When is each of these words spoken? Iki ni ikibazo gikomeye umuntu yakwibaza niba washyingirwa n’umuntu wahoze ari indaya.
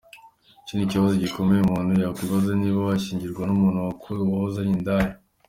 Iki 0.61 0.73
ni 0.75 0.83
ikibazo 0.85 1.13
gikomeye 1.23 1.59
umuntu 1.61 1.91
yakwibaza 2.03 2.51
niba 2.59 2.85
washyingirwa 2.89 3.43
n’umuntu 3.45 3.77
wahoze 4.31 4.57
ari 4.59 4.71
indaya. 4.77 5.11